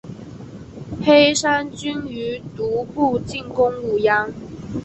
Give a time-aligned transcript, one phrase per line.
[1.05, 4.31] 黑山军于毒部进攻武阳。